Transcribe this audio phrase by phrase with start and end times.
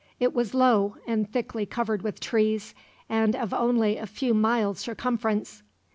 [0.19, 2.73] It was low, and thickly covered with trees,
[3.07, 5.61] and of only a few miles' circumference.